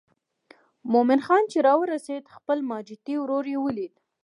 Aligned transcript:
مومن 0.91 1.19
خان 1.25 1.43
چې 1.51 1.57
راورسېد 1.67 2.23
خپل 2.35 2.57
ماجتي 2.69 3.13
ورور 3.19 3.45
یې 3.53 3.57
ولید. 3.65 3.93